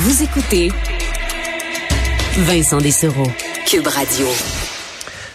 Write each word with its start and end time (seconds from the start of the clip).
Vous 0.00 0.22
écoutez 0.22 0.70
Vincent 2.38 2.78
Dessereau, 2.78 3.26
Cube 3.66 3.88
Radio. 3.88 4.28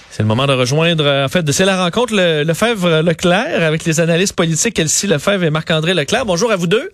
C'est 0.09 0.23
le 0.23 0.27
moment 0.27 0.47
de 0.47 0.53
rejoindre, 0.53 1.05
en 1.05 1.27
fait, 1.27 1.51
c'est 1.51 1.65
la 1.65 1.83
rencontre 1.83 2.13
le, 2.15 2.43
Lefebvre-Leclerc 2.43 3.61
avec 3.61 3.83
les 3.83 3.99
analystes 3.99 4.37
politiques 4.37 4.79
Elsie 4.79 5.07
Lefebvre 5.07 5.43
et 5.43 5.49
Marc-André 5.49 5.93
Leclerc. 5.93 6.25
Bonjour 6.25 6.49
à 6.49 6.55
vous 6.55 6.67
deux. 6.67 6.93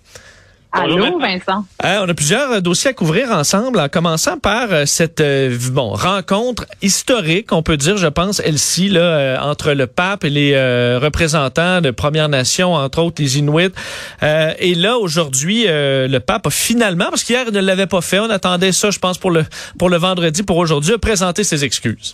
Allô, 0.71 1.17
Vincent. 1.17 1.65
Hein, 1.83 2.01
on 2.03 2.09
a 2.09 2.13
plusieurs 2.13 2.51
euh, 2.51 2.59
dossiers 2.59 2.91
à 2.91 2.93
couvrir 2.93 3.31
ensemble, 3.31 3.79
en 3.79 3.89
commençant 3.89 4.37
par 4.37 4.71
euh, 4.71 4.85
cette 4.85 5.19
euh, 5.19 5.57
bon 5.71 5.93
rencontre 5.93 6.65
historique, 6.83 7.51
on 7.51 7.63
peut 7.63 7.75
dire, 7.75 7.97
je 7.97 8.05
pense, 8.05 8.39
Elsie, 8.39 8.89
là, 8.89 9.39
entre 9.41 9.73
le 9.73 9.87
pape 9.87 10.23
et 10.25 10.29
les 10.29 10.97
représentants 10.97 11.81
de 11.81 11.89
Premières 11.91 12.29
Nations, 12.29 12.73
entre 12.73 12.99
autres 12.99 13.21
les 13.21 13.39
Inuits. 13.39 13.73
et 14.21 14.75
là, 14.75 14.97
aujourd'hui, 14.97 15.65
le 15.67 16.17
pape 16.19 16.47
a 16.47 16.49
finalement, 16.49 17.05
parce 17.09 17.23
qu'hier 17.23 17.45
il 17.47 17.53
ne 17.53 17.59
l'avait 17.59 17.87
pas 17.87 18.01
fait, 18.01 18.19
on 18.19 18.29
attendait 18.29 18.71
ça, 18.71 18.91
je 18.91 18.99
pense, 18.99 19.17
pour 19.17 19.31
le 19.31 19.45
pour 19.77 19.89
le 19.89 19.97
vendredi, 19.97 20.43
pour 20.43 20.57
aujourd'hui, 20.57 20.93
a 20.93 20.97
présenté 20.97 21.43
ses 21.43 21.63
excuses. 21.63 22.13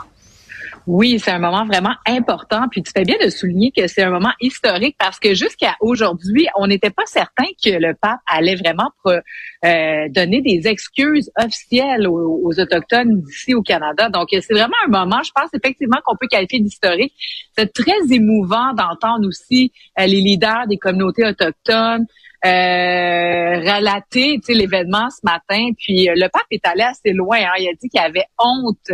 Oui, 0.87 1.17
c'est 1.17 1.31
un 1.31 1.39
moment 1.39 1.65
vraiment 1.65 1.95
important. 2.05 2.67
Puis 2.69 2.83
tu 2.83 2.91
fais 2.95 3.03
bien 3.03 3.15
de 3.23 3.29
souligner 3.29 3.71
que 3.75 3.87
c'est 3.87 4.03
un 4.03 4.11
moment 4.11 4.33
historique 4.39 4.95
parce 4.99 5.19
que 5.19 5.33
jusqu'à 5.33 5.75
aujourd'hui, 5.79 6.47
on 6.55 6.67
n'était 6.67 6.91
pas 6.91 7.05
certain 7.07 7.45
que 7.63 7.71
le 7.71 7.95
pape 7.99 8.19
allait 8.27 8.55
vraiment 8.55 8.91
euh, 9.07 10.07
donner 10.09 10.41
des 10.41 10.67
excuses 10.67 11.31
officielles 11.37 12.07
aux, 12.07 12.51
autochtones 12.59 13.21
d'ici 13.21 13.55
au 13.55 13.63
Canada. 13.63 14.09
Donc 14.09 14.27
c'est 14.31 14.53
vraiment 14.53 14.75
un 14.85 14.91
moment, 14.91 15.23
je 15.23 15.31
pense 15.33 15.49
effectivement 15.53 15.97
qu'on 16.05 16.15
peut 16.17 16.27
qualifier 16.27 16.59
d'historique. 16.59 17.13
C'est 17.57 17.73
très 17.73 18.11
émouvant 18.11 18.73
d'entendre 18.73 19.27
aussi 19.27 19.71
euh, 19.99 20.05
les 20.05 20.21
leaders 20.21 20.67
des 20.67 20.77
communautés 20.77 21.25
autochtones. 21.25 22.05
Euh, 22.45 23.59
relater 23.59 24.39
l'événement 24.49 25.09
ce 25.09 25.21
matin. 25.23 25.69
Puis 25.77 26.07
le 26.13 26.27
pape 26.29 26.45
est 26.51 26.65
allé 26.67 26.83
assez 26.83 27.11
loin. 27.11 27.37
Hein. 27.37 27.53
Il 27.57 27.67
a 27.67 27.73
dit 27.73 27.89
qu'il 27.89 27.99
avait 27.99 28.25
honte 28.37 28.91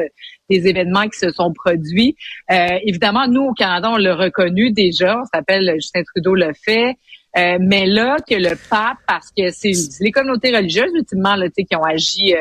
des 0.51 0.67
événements 0.67 1.07
qui 1.07 1.17
se 1.17 1.31
sont 1.31 1.53
produits. 1.53 2.15
Euh, 2.51 2.77
évidemment, 2.85 3.27
nous, 3.27 3.43
au 3.43 3.53
Canada, 3.53 3.89
on 3.91 3.97
l'a 3.97 4.15
reconnu 4.15 4.71
déjà. 4.71 5.17
On 5.17 5.25
s'appelle 5.33 5.71
Justin 5.75 6.03
Trudeau 6.03 6.35
le 6.35 6.51
fait. 6.53 6.95
Euh, 7.37 7.57
mais 7.61 7.85
là, 7.85 8.17
que 8.29 8.35
le 8.35 8.57
pape, 8.69 8.97
parce 9.07 9.29
que 9.35 9.51
c'est 9.51 9.71
les 10.01 10.11
communautés 10.11 10.55
religieuses, 10.55 10.91
ultimement, 10.93 11.35
là, 11.35 11.47
qui 11.49 11.75
ont 11.75 11.83
agi 11.83 12.33
euh, 12.33 12.39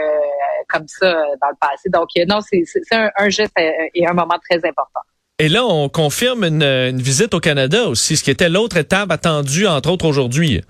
comme 0.69 0.88
ça 0.88 1.12
dans 1.41 1.48
le 1.48 1.56
passé. 1.61 1.88
Donc, 1.91 2.08
non, 2.28 2.41
c'est 2.41 2.64
un, 2.92 3.28
geste 3.28 3.53
et 3.56 4.06
un 4.06 4.12
moment 4.12 4.38
très 4.48 4.56
important. 4.56 5.00
Et 5.38 5.48
là, 5.48 5.64
on 5.64 5.88
confirme 5.88 6.44
une, 6.44 7.00
visite 7.00 7.33
au 7.33 7.41
Canada 7.41 7.88
aussi, 7.88 8.19
ce 8.19 8.25
qui 8.25 8.31
était 8.31 8.50
l'autre 8.50 8.77
étape 8.77 9.11
attendue, 9.11 9.66
entre 9.66 9.91
autres, 9.91 10.05
aujourd'hui. 10.05 10.61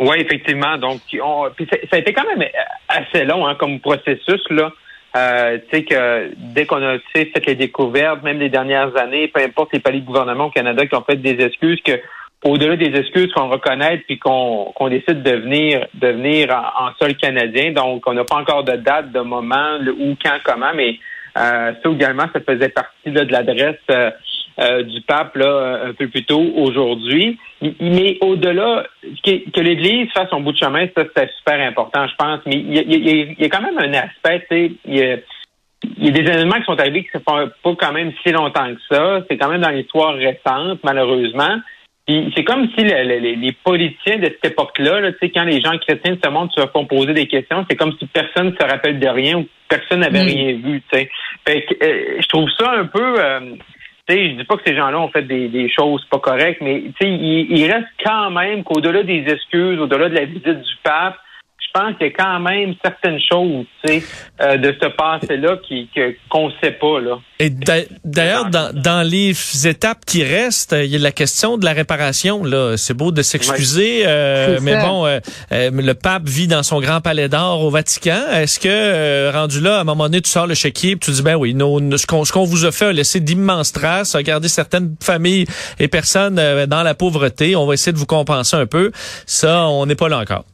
Oui, 0.00 0.16
effectivement. 0.18 0.78
Donc, 0.78 1.00
ça, 1.12 1.76
a 1.92 1.98
été 1.98 2.12
quand 2.12 2.24
même 2.24 2.48
assez 2.88 3.24
long 3.24 3.46
hein, 3.46 3.54
comme 3.54 3.80
processus. 3.80 4.42
là. 4.50 4.72
Euh, 5.16 5.58
tu 5.68 5.76
sais 5.76 5.84
que 5.84 6.30
dès 6.36 6.66
qu'on 6.66 6.82
a 6.82 6.98
fait 7.12 7.32
les 7.46 7.54
découvertes, 7.54 8.22
même 8.22 8.38
les 8.38 8.48
dernières 8.48 8.96
années, 8.96 9.28
peu 9.28 9.40
importe 9.42 9.72
les 9.72 9.80
palais 9.80 10.00
de 10.00 10.06
gouvernement 10.06 10.46
au 10.46 10.50
Canada 10.50 10.86
qui 10.86 10.94
ont 10.94 11.02
fait 11.02 11.16
des 11.16 11.44
excuses, 11.44 11.80
que 11.84 12.00
au-delà 12.44 12.76
des 12.76 12.96
excuses 12.98 13.30
qu'on 13.32 13.48
reconnaît 13.48 13.98
puis 14.06 14.18
qu'on 14.18 14.72
qu'on 14.74 14.88
décide 14.88 15.22
de 15.22 15.32
venir 15.32 15.86
de 15.94 16.08
venir 16.08 16.50
en, 16.50 16.90
sol 16.98 17.14
canadien, 17.16 17.72
donc 17.72 18.04
on 18.06 18.14
n'a 18.14 18.24
pas 18.24 18.36
encore 18.36 18.64
de 18.64 18.76
date, 18.76 19.10
de 19.12 19.20
moment, 19.20 19.78
le, 19.80 19.92
où, 19.92 20.16
quand, 20.24 20.38
comment, 20.44 20.72
mais 20.74 20.98
euh, 21.36 21.72
ça 21.82 21.90
également, 21.90 22.26
ça 22.32 22.40
faisait 22.40 22.68
partie 22.68 23.10
de 23.10 23.20
l'adresse 23.20 23.76
euh, 23.90 24.10
euh, 24.60 24.82
du 24.82 25.00
pape 25.02 25.36
là, 25.36 25.80
un 25.86 25.94
peu 25.94 26.08
plus 26.08 26.24
tôt 26.24 26.44
aujourd'hui. 26.56 27.38
Mais 27.80 28.18
au-delà, 28.20 28.84
que, 29.24 29.60
l'Église 29.60 30.10
fasse 30.12 30.28
son 30.30 30.40
bout 30.40 30.52
de 30.52 30.58
chemin, 30.58 30.86
ça 30.94 31.04
c'est 31.16 31.30
super 31.38 31.60
important, 31.66 32.06
je 32.06 32.14
pense. 32.16 32.40
Mais 32.46 32.56
il 32.56 33.36
y 33.38 33.44
a, 33.44 33.48
quand 33.48 33.62
même 33.62 33.78
un 33.78 33.92
aspect, 33.94 34.40
tu 34.40 34.46
sais, 34.50 34.72
il 34.86 34.96
y 34.96 35.02
a, 35.02 35.16
des 36.10 36.20
événements 36.20 36.56
qui 36.56 36.64
sont 36.64 36.78
arrivés 36.78 37.04
qui 37.04 37.10
ne 37.14 37.20
font 37.20 37.50
pas 37.62 37.86
quand 37.86 37.92
même 37.92 38.12
si 38.22 38.32
longtemps 38.32 38.68
que 38.74 38.94
ça. 38.94 39.20
C'est 39.30 39.38
quand 39.38 39.48
même 39.48 39.62
dans 39.62 39.70
l'histoire 39.70 40.14
récente, 40.14 40.80
malheureusement. 40.84 41.56
Puis 42.06 42.32
c'est 42.36 42.44
comme 42.44 42.68
si 42.76 42.84
les 42.84 43.56
politiciens 43.64 44.18
de 44.18 44.24
cette 44.24 44.52
époque-là, 44.52 45.00
là, 45.00 45.10
quand 45.22 45.44
les 45.44 45.60
gens 45.60 45.78
chrétiens 45.78 46.14
de 46.14 46.20
ce 46.22 46.28
monde 46.28 46.50
se 46.54 46.66
font 46.66 46.84
poser 46.84 47.14
des 47.14 47.28
questions, 47.28 47.64
c'est 47.70 47.76
comme 47.76 47.94
si 47.98 48.06
personne 48.06 48.50
ne 48.50 48.56
se 48.56 48.62
rappelle 48.62 48.98
de 48.98 49.08
rien 49.08 49.38
ou 49.38 49.46
personne 49.68 50.00
n'avait 50.00 50.24
mm. 50.24 50.26
rien 50.26 50.52
vu. 50.52 50.82
Fait 50.90 51.06
que, 51.46 51.74
euh, 51.82 52.20
je 52.20 52.28
trouve 52.28 52.50
ça 52.58 52.72
un 52.72 52.86
peu 52.86 53.14
euh, 53.18 53.40
je 54.10 54.36
dis 54.36 54.44
pas 54.44 54.56
que 54.56 54.62
ces 54.66 54.76
gens-là 54.76 54.98
ont 55.00 55.08
fait 55.08 55.22
des, 55.22 55.68
choses 55.68 56.04
pas 56.06 56.18
correctes, 56.18 56.60
mais 56.60 56.82
il, 57.00 57.46
il 57.50 57.72
reste 57.72 57.88
quand 58.04 58.30
même 58.30 58.64
qu'au-delà 58.64 59.02
des 59.02 59.24
excuses, 59.26 59.78
au-delà 59.78 60.08
de 60.08 60.14
la 60.14 60.24
visite 60.24 60.46
du 60.46 60.76
pape, 60.82 61.16
je 61.72 61.80
pense 61.80 61.96
qu'il 61.98 62.08
y 62.08 62.10
a 62.10 62.12
quand 62.12 62.40
même 62.40 62.74
certaines 62.84 63.20
choses, 63.20 63.64
tu 63.84 64.00
sais, 64.00 64.02
euh, 64.40 64.56
de 64.56 64.74
ce 64.80 64.88
passé-là 64.88 65.56
qui 65.66 65.88
qu'on 66.28 66.48
ne 66.48 66.52
sait 66.60 66.72
pas 66.72 67.00
là. 67.00 67.18
Et 67.38 67.50
d'ailleurs, 68.04 68.50
dans, 68.50 68.74
dans 68.74 69.06
les 69.06 69.32
étapes 69.66 70.04
qui 70.04 70.24
restent, 70.24 70.74
il 70.78 70.86
y 70.86 70.96
a 70.96 70.98
la 70.98 71.12
question 71.12 71.58
de 71.58 71.64
la 71.64 71.72
réparation. 71.72 72.44
Là, 72.44 72.76
c'est 72.76 72.94
beau 72.94 73.12
de 73.12 73.22
s'excuser, 73.22 74.02
euh, 74.04 74.58
mais 74.62 74.80
bon, 74.80 75.06
euh, 75.06 75.20
le 75.50 75.92
pape 75.92 76.28
vit 76.28 76.48
dans 76.48 76.62
son 76.62 76.80
grand 76.80 77.00
palais 77.00 77.28
d'or 77.28 77.64
au 77.64 77.70
Vatican. 77.70 78.20
Est-ce 78.32 78.58
que 78.58 79.30
rendu 79.32 79.60
là, 79.60 79.78
à 79.78 79.80
un 79.82 79.84
moment 79.84 80.04
donné, 80.04 80.20
tu 80.20 80.30
sors 80.30 80.46
le 80.46 80.54
chéquier, 80.54 80.92
et 80.92 80.98
tu 80.98 81.12
dis 81.12 81.22
ben 81.22 81.36
oui, 81.36 81.52
ce 81.52 82.32
qu'on 82.32 82.44
vous 82.44 82.64
a 82.64 82.72
fait 82.72 82.86
a 82.86 82.92
laissé 82.92 83.20
d'immenses 83.20 83.72
traces, 83.72 84.14
a 84.14 84.22
gardé 84.22 84.48
certaines 84.48 84.96
familles 85.00 85.46
et 85.78 85.88
personnes 85.88 86.40
dans 86.66 86.82
la 86.82 86.94
pauvreté. 86.94 87.54
On 87.54 87.66
va 87.66 87.74
essayer 87.74 87.92
de 87.92 87.98
vous 87.98 88.06
compenser 88.06 88.56
un 88.56 88.66
peu. 88.66 88.90
Ça, 89.26 89.68
on 89.68 89.86
n'est 89.86 89.94
pas 89.94 90.08
là 90.08 90.18
encore. 90.18 90.44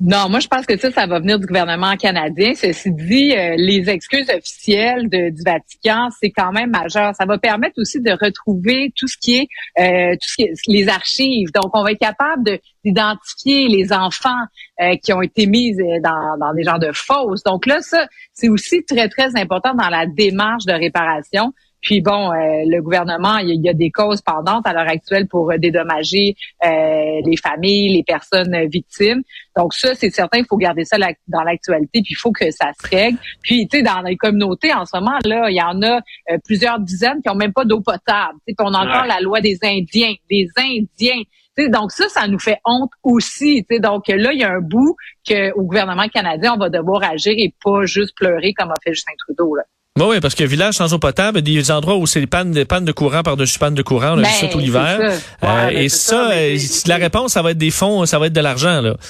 Non, 0.00 0.28
moi 0.28 0.38
je 0.38 0.46
pense 0.46 0.64
que 0.64 0.76
ça, 0.76 0.92
ça 0.92 1.06
va 1.06 1.18
venir 1.18 1.40
du 1.40 1.46
gouvernement 1.46 1.96
canadien. 1.96 2.54
Ceci 2.54 2.92
dit, 2.92 3.34
euh, 3.36 3.56
les 3.56 3.90
excuses 3.90 4.30
officielles 4.30 5.08
de, 5.08 5.30
du 5.30 5.42
Vatican, 5.44 6.08
c'est 6.20 6.30
quand 6.30 6.52
même 6.52 6.70
majeur. 6.70 7.12
Ça 7.16 7.24
va 7.26 7.36
permettre 7.36 7.80
aussi 7.80 8.00
de 8.00 8.12
retrouver 8.12 8.92
tout 8.96 9.08
ce 9.08 9.16
qui 9.20 9.38
est, 9.38 9.48
euh, 9.80 10.12
tout 10.14 10.28
ce 10.28 10.36
qui 10.36 10.42
est 10.44 10.52
les 10.68 10.88
archives. 10.88 11.48
Donc, 11.52 11.76
on 11.76 11.82
va 11.82 11.90
être 11.90 11.98
capable 11.98 12.60
d'identifier 12.84 13.66
les 13.66 13.92
enfants 13.92 14.44
euh, 14.80 14.94
qui 15.02 15.12
ont 15.12 15.20
été 15.20 15.46
mis 15.46 15.74
dans, 15.74 16.38
dans 16.38 16.54
des 16.54 16.62
genres 16.62 16.78
de 16.78 16.92
fausses. 16.92 17.42
Donc 17.42 17.66
là, 17.66 17.80
ça, 17.80 18.06
c'est 18.32 18.48
aussi 18.48 18.84
très 18.84 19.08
très 19.08 19.36
important 19.36 19.74
dans 19.74 19.88
la 19.88 20.06
démarche 20.06 20.64
de 20.64 20.74
réparation. 20.74 21.52
Puis 21.80 22.00
bon, 22.00 22.32
euh, 22.32 22.64
le 22.66 22.80
gouvernement, 22.82 23.38
il 23.38 23.64
y, 23.64 23.68
a 23.68 23.72
des 23.72 23.90
causes 23.90 24.20
pendantes 24.20 24.66
à 24.66 24.72
l'heure 24.72 24.88
actuelle 24.88 25.28
pour 25.28 25.50
euh, 25.50 25.58
dédommager 25.58 26.34
euh, 26.64 27.20
les 27.24 27.36
familles, 27.36 27.94
les 27.94 28.02
personnes 28.02 28.66
victimes. 28.66 29.22
Donc 29.56 29.74
ça, 29.74 29.94
c'est 29.94 30.10
certain, 30.10 30.38
il 30.38 30.44
faut 30.44 30.56
garder 30.56 30.84
ça 30.84 30.96
dans 31.28 31.42
l'actualité, 31.42 32.00
puis 32.02 32.12
il 32.12 32.16
faut 32.16 32.32
que 32.32 32.50
ça 32.50 32.72
se 32.80 32.88
règle. 32.88 33.18
Puis 33.42 33.68
tu 33.68 33.78
sais, 33.78 33.82
dans 33.82 34.00
les 34.02 34.16
communautés 34.16 34.72
en 34.72 34.84
ce 34.84 34.96
moment 34.96 35.18
là, 35.24 35.50
il 35.50 35.56
y 35.56 35.62
en 35.62 35.82
a 35.82 36.00
plusieurs 36.44 36.78
dizaines 36.80 37.20
qui 37.22 37.28
ont 37.28 37.34
même 37.34 37.52
pas 37.52 37.64
d'eau 37.64 37.80
potable. 37.80 38.38
Puis 38.46 38.54
on 38.60 38.72
a 38.72 38.78
encore 38.78 39.06
la 39.06 39.20
loi 39.20 39.40
des 39.40 39.58
Indiens, 39.62 40.14
des 40.30 40.48
Indiens. 40.56 41.22
donc 41.70 41.90
ça, 41.90 42.08
ça 42.08 42.28
nous 42.28 42.38
fait 42.38 42.58
honte 42.64 42.90
aussi. 43.02 43.66
Donc 43.80 44.08
là, 44.08 44.32
il 44.32 44.40
y 44.40 44.44
a 44.44 44.50
un 44.50 44.60
bout 44.60 44.96
que 45.28 45.52
au 45.54 45.62
gouvernement 45.62 46.08
canadien, 46.08 46.54
on 46.54 46.58
va 46.58 46.70
devoir 46.70 47.02
agir 47.02 47.34
et 47.36 47.52
pas 47.64 47.84
juste 47.84 48.14
pleurer 48.16 48.52
comme 48.52 48.70
a 48.70 48.76
fait 48.84 48.94
Justin 48.94 49.12
Trudeau. 49.26 49.56
Là. 49.56 49.64
Oui, 50.06 50.20
parce 50.20 50.34
que 50.34 50.44
village 50.44 50.74
sans 50.74 50.94
eau 50.94 50.98
potable, 50.98 51.42
des 51.42 51.70
endroits 51.70 51.96
où 51.96 52.06
c'est 52.06 52.20
des 52.20 52.26
pannes, 52.26 52.52
des 52.52 52.64
pannes 52.64 52.84
de 52.84 52.92
courant 52.92 53.22
par-dessus 53.22 53.58
pannes 53.58 53.74
de 53.74 53.82
courant, 53.82 54.12
on 54.14 54.18
a 54.18 54.22
vu 54.22 54.24
ça 54.24 54.46
ben, 54.46 54.52
tout 54.52 54.58
l'hiver. 54.58 54.98
Euh, 55.42 55.68
et 55.70 55.88
ça, 55.88 56.30
euh, 56.30 56.56
la 56.86 56.96
réponse, 56.96 57.32
ça 57.32 57.42
va 57.42 57.50
être 57.50 57.58
des 57.58 57.70
fonds, 57.70 58.06
ça 58.06 58.18
va 58.18 58.26
être 58.26 58.32
de 58.32 58.40
l'argent, 58.40 58.80
là. 58.80 58.94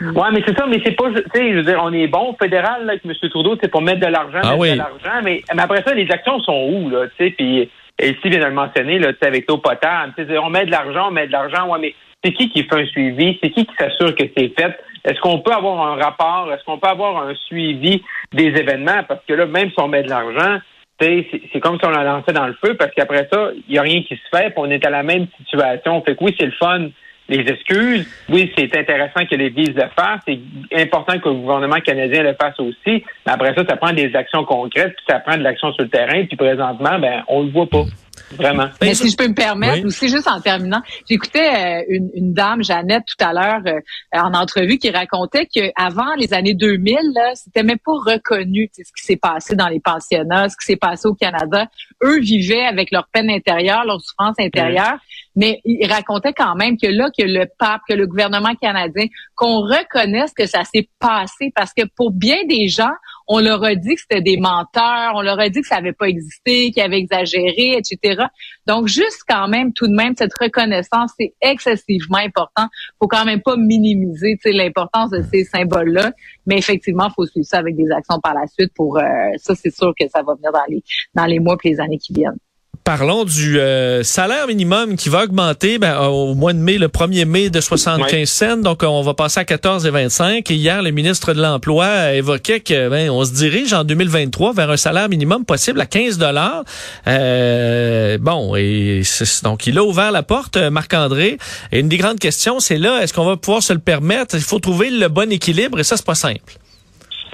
Oui, 0.00 0.28
mais 0.32 0.42
c'est 0.46 0.56
ça, 0.56 0.66
mais 0.68 0.80
c'est 0.84 0.92
pas, 0.92 1.10
tu 1.10 1.22
sais, 1.34 1.52
je 1.52 1.56
veux 1.56 1.64
dire, 1.64 1.80
on 1.82 1.92
est 1.92 2.06
bon 2.06 2.36
fédéral 2.40 2.84
là, 2.84 2.92
avec 2.92 3.04
M. 3.04 3.30
Trudeau, 3.30 3.56
c'est 3.60 3.70
pour 3.70 3.82
mettre 3.82 4.00
de 4.00 4.06
l'argent, 4.06 4.40
ah 4.42 4.56
mettre 4.56 4.74
de 4.74 4.78
l'argent, 4.78 5.22
mais, 5.24 5.42
mais, 5.54 5.62
après 5.62 5.82
ça, 5.82 5.94
les 5.94 6.08
actions 6.10 6.38
sont 6.40 6.68
où, 6.72 6.90
là, 6.90 7.06
tu 7.16 7.24
sais, 7.24 7.30
puis 7.30 7.70
ici 8.00 8.18
vient 8.24 8.40
de 8.40 8.44
le 8.44 8.52
mentionner, 8.52 8.98
là, 8.98 9.12
tu 9.12 9.18
sais, 9.20 9.28
avec 9.28 9.48
l'eau 9.48 9.58
potable, 9.58 10.12
tu 10.16 10.26
sais, 10.26 10.38
on 10.38 10.50
met 10.50 10.66
de 10.66 10.70
l'argent, 10.70 11.08
on 11.08 11.10
met 11.10 11.26
de 11.26 11.32
l'argent, 11.32 11.68
ouais, 11.68 11.78
mais 11.80 11.94
c'est 12.24 12.32
qui 12.32 12.48
qui 12.50 12.62
fait 12.62 12.80
un 12.80 12.86
suivi, 12.86 13.38
c'est 13.42 13.50
qui 13.50 13.66
qui 13.66 13.74
s'assure 13.78 14.14
que 14.14 14.24
c'est 14.36 14.52
fait, 14.58 14.78
est-ce 15.04 15.20
qu'on 15.20 15.40
peut 15.40 15.52
avoir 15.52 15.92
un 15.92 15.96
rapport? 15.96 16.52
Est-ce 16.52 16.64
qu'on 16.64 16.78
peut 16.78 16.88
avoir 16.88 17.26
un 17.26 17.34
suivi 17.34 18.02
des 18.32 18.46
événements? 18.46 19.02
Parce 19.08 19.20
que 19.26 19.34
là, 19.34 19.46
même 19.46 19.70
si 19.70 19.80
on 19.80 19.88
met 19.88 20.04
de 20.04 20.10
l'argent, 20.10 20.58
c'est 21.00 21.60
comme 21.60 21.78
si 21.80 21.86
on 21.86 21.90
l'a 21.90 22.04
lancé 22.04 22.32
dans 22.32 22.46
le 22.46 22.56
feu, 22.64 22.74
parce 22.74 22.92
qu'après 22.94 23.28
ça, 23.32 23.50
il 23.68 23.72
n'y 23.72 23.78
a 23.78 23.82
rien 23.82 24.02
qui 24.02 24.14
se 24.14 24.36
fait, 24.36 24.50
puis 24.50 24.58
on 24.58 24.70
est 24.70 24.86
à 24.86 24.90
la 24.90 25.02
même 25.02 25.26
situation. 25.38 26.00
Fait 26.02 26.14
que 26.14 26.22
oui, 26.22 26.34
c'est 26.38 26.46
le 26.46 26.52
fun, 26.52 26.88
les 27.28 27.40
excuses. 27.40 28.06
Oui, 28.28 28.52
c'est 28.56 28.76
intéressant 28.76 29.26
que 29.26 29.34
l'Église 29.34 29.74
le 29.74 29.88
fasse. 29.96 30.20
C'est 30.26 30.38
important 30.80 31.18
que 31.18 31.28
le 31.28 31.34
gouvernement 31.34 31.80
canadien 31.80 32.22
le 32.22 32.34
fasse 32.40 32.58
aussi. 32.60 33.04
Mais 33.26 33.32
après 33.32 33.54
ça, 33.54 33.64
ça 33.68 33.76
prend 33.76 33.92
des 33.92 34.14
actions 34.14 34.44
concrètes, 34.44 34.94
puis 34.94 35.06
ça 35.08 35.18
prend 35.18 35.36
de 35.36 35.42
l'action 35.42 35.72
sur 35.72 35.82
le 35.82 35.88
terrain. 35.88 36.24
Puis 36.24 36.36
présentement, 36.36 36.98
ben, 37.00 37.24
on 37.26 37.42
le 37.42 37.50
voit 37.50 37.66
pas. 37.66 37.84
Vraiment. 38.32 38.68
Mais 38.80 38.94
si 38.94 39.10
je 39.10 39.16
peux 39.16 39.28
me 39.28 39.34
permettre, 39.34 39.86
aussi 39.86 40.08
juste 40.08 40.28
en 40.28 40.40
terminant, 40.40 40.82
j'écoutais 41.08 41.80
euh, 41.80 41.84
une, 41.88 42.10
une, 42.14 42.32
dame, 42.32 42.62
Jeannette, 42.62 43.04
tout 43.06 43.24
à 43.24 43.32
l'heure 43.32 43.62
euh, 43.66 43.80
en 44.18 44.34
entrevue, 44.34 44.78
qui 44.78 44.90
racontait 44.90 45.46
qu'avant 45.46 46.14
les 46.16 46.32
années 46.34 46.54
2000, 46.54 46.96
c'était 47.34 47.62
même 47.62 47.78
pas 47.78 47.92
reconnu 47.92 48.70
ce 48.72 48.82
qui 48.82 49.06
s'est 49.06 49.16
passé 49.16 49.56
dans 49.56 49.68
les 49.68 49.80
pensionnats, 49.80 50.48
ce 50.48 50.56
qui 50.56 50.66
s'est 50.66 50.76
passé 50.76 51.08
au 51.08 51.14
Canada. 51.14 51.66
Eux 52.02 52.20
vivaient 52.20 52.64
avec 52.64 52.90
leur 52.90 53.06
peine 53.08 53.30
intérieure, 53.30 53.84
leur 53.84 54.00
souffrance 54.00 54.36
intérieure, 54.38 54.98
mais 55.36 55.60
ils 55.64 55.90
racontaient 55.90 56.34
quand 56.34 56.54
même 56.54 56.76
que 56.76 56.88
là, 56.88 57.08
que 57.16 57.24
le 57.24 57.46
pape, 57.58 57.82
que 57.88 57.94
le 57.94 58.06
gouvernement 58.06 58.54
canadien, 58.54 59.06
qu'on 59.34 59.60
reconnaisse 59.60 60.32
que 60.32 60.46
ça 60.46 60.64
s'est 60.64 60.88
passé, 60.98 61.52
parce 61.54 61.72
que 61.72 61.82
pour 61.96 62.10
bien 62.10 62.44
des 62.48 62.68
gens, 62.68 62.92
on 63.26 63.40
leur 63.40 63.62
a 63.64 63.74
dit 63.74 63.94
que 63.94 64.00
c'était 64.00 64.20
des 64.20 64.36
menteurs, 64.36 65.12
on 65.14 65.22
leur 65.22 65.38
a 65.40 65.48
dit 65.48 65.60
que 65.60 65.66
ça 65.66 65.76
n'avait 65.76 65.92
pas 65.92 66.08
existé, 66.08 66.70
qu'ils 66.70 66.82
avaient 66.82 66.98
exagéré, 66.98 67.76
etc. 67.78 68.24
Donc, 68.66 68.88
juste 68.88 69.22
quand 69.28 69.48
même, 69.48 69.72
tout 69.72 69.86
de 69.86 69.94
même, 69.94 70.14
cette 70.16 70.34
reconnaissance, 70.34 71.12
c'est 71.18 71.34
excessivement 71.40 72.18
important. 72.18 72.66
faut 72.98 73.08
quand 73.08 73.24
même 73.24 73.42
pas 73.42 73.56
minimiser 73.56 74.38
l'importance 74.44 75.10
de 75.10 75.22
ces 75.32 75.44
symboles-là. 75.44 76.12
Mais 76.46 76.58
effectivement, 76.58 77.08
il 77.08 77.14
faut 77.14 77.26
suivre 77.26 77.46
ça 77.46 77.58
avec 77.58 77.76
des 77.76 77.90
actions 77.90 78.18
par 78.20 78.34
la 78.34 78.46
suite 78.46 78.72
pour 78.74 78.98
euh, 78.98 79.02
ça, 79.36 79.54
c'est 79.54 79.74
sûr 79.74 79.92
que 79.98 80.08
ça 80.08 80.22
va 80.22 80.34
venir 80.34 80.52
dans 80.52 80.64
les 80.68 80.82
dans 81.14 81.26
les 81.26 81.38
mois 81.38 81.56
et 81.62 81.68
les 81.70 81.80
années 81.80 81.98
qui 81.98 82.12
viennent. 82.12 82.38
Parlons 82.84 83.22
du 83.22 83.60
euh, 83.60 84.02
salaire 84.02 84.48
minimum 84.48 84.96
qui 84.96 85.08
va 85.08 85.22
augmenter 85.22 85.78
ben, 85.78 86.00
au 86.00 86.34
mois 86.34 86.52
de 86.52 86.58
mai, 86.58 86.78
le 86.78 86.88
1er 86.88 87.26
mai 87.26 87.48
de 87.48 87.60
75 87.60 88.28
cents. 88.28 88.56
Donc, 88.56 88.82
on 88.82 89.02
va 89.02 89.14
passer 89.14 89.38
à 89.38 89.44
14,25. 89.44 90.50
Et 90.50 90.54
hier, 90.56 90.82
le 90.82 90.90
ministre 90.90 91.32
de 91.32 91.40
l'Emploi 91.40 92.14
évoquait 92.14 92.58
que 92.58 92.88
ben, 92.88 93.08
on 93.10 93.24
se 93.24 93.34
dirige 93.34 93.72
en 93.72 93.84
2023 93.84 94.52
vers 94.54 94.68
un 94.68 94.76
salaire 94.76 95.08
minimum 95.08 95.44
possible 95.44 95.80
à 95.80 95.86
15 95.86 96.18
dollars. 96.18 96.64
Euh, 97.06 98.18
bon, 98.20 98.56
et 98.56 99.02
donc 99.44 99.68
il 99.68 99.78
a 99.78 99.84
ouvert 99.84 100.10
la 100.10 100.24
porte, 100.24 100.56
euh, 100.56 100.70
Marc-André. 100.70 101.38
Et 101.70 101.78
une 101.78 101.88
des 101.88 101.98
grandes 101.98 102.18
questions, 102.18 102.58
c'est 102.58 102.78
là, 102.78 103.00
est-ce 103.00 103.14
qu'on 103.14 103.24
va 103.24 103.36
pouvoir 103.36 103.62
se 103.62 103.72
le 103.72 103.78
permettre? 103.78 104.34
Il 104.34 104.40
faut 104.40 104.58
trouver 104.58 104.90
le 104.90 105.06
bon 105.06 105.30
équilibre 105.30 105.78
et 105.78 105.84
ça, 105.84 105.96
c'est 105.96 106.06
pas 106.06 106.16
simple. 106.16 106.54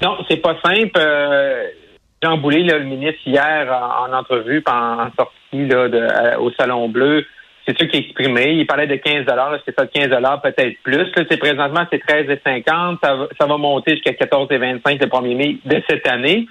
Non, 0.03 0.19
c'est 0.29 0.43
pas 0.43 0.57
simple. 0.63 1.01
Jean 2.23 2.37
Boulay, 2.39 2.63
le 2.65 2.85
ministre, 2.85 3.21
hier, 3.27 3.73
en, 3.73 4.13
entrevue, 4.13 4.63
en, 4.67 5.09
sortie 5.17 5.38
là, 5.53 6.41
au 6.41 6.51
Salon 6.53 6.89
Bleu, 6.89 7.25
c'est 7.69 7.79
ce 7.79 7.85
qu'il 7.85 8.01
a 8.01 8.05
exprimé. 8.05 8.53
Il 8.53 8.67
parlait 8.67 8.87
de 8.87 8.97
15 8.97 9.27
c'est 9.67 9.79
ça, 9.79 9.87
15 9.87 10.09
peut-être 10.43 10.77
plus. 10.83 10.97
Là, 10.97 11.25
c'est 11.31 11.37
présentement, 11.37 11.87
c'est 11.93 12.03
13,50 12.03 12.99
ça, 13.03 13.29
ça 13.39 13.47
va 13.47 13.57
monter 13.59 13.93
jusqu'à 13.93 14.13
14,25 14.13 15.01
le 15.01 15.07
1er 15.07 15.37
mai 15.37 15.59
de 15.65 15.83
cette 15.89 16.07
année. 16.09 16.47